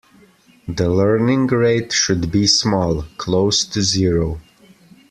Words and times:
The 0.67 0.89
learning 0.89 1.45
rate 1.45 1.93
should 1.93 2.31
be 2.31 2.47
small, 2.47 3.03
close 3.19 3.63
to 3.65 3.83
zero. 3.83 4.41